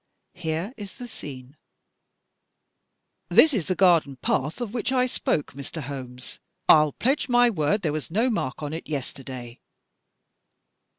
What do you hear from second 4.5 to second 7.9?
of which I spoke, Mr. Holmes. 1*11 pledge my word